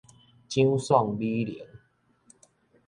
[0.49, 1.63] 蔣宋美齡